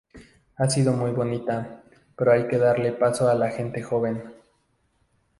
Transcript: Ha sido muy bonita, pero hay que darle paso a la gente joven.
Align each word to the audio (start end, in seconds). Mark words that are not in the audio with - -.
Ha 0.55 0.67
sido 0.67 0.93
muy 0.93 1.11
bonita, 1.11 1.83
pero 2.17 2.31
hay 2.31 2.47
que 2.47 2.57
darle 2.57 2.91
paso 2.91 3.29
a 3.29 3.35
la 3.35 3.51
gente 3.51 3.83
joven. 3.83 4.33